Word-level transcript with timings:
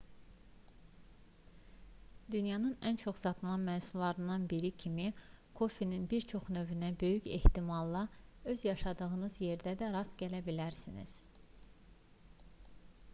dünyanın 2.35 2.73
ən 2.91 2.95
çox 3.03 3.19
satılan 3.25 3.67
məhsullarından 3.67 4.47
biri 4.55 4.71
kimi 4.85 5.05
kofenin 5.61 6.09
bir 6.15 6.27
çox 6.33 6.49
növünə 6.57 6.91
böyük 7.05 7.29
ehtimalla 7.39 8.03
öz 8.55 8.65
yaşadığınız 8.71 9.39
yerdə 9.51 9.77
də 9.85 9.93
rast 9.99 10.17
gələ 10.25 10.45
bilərsiniz 10.51 11.17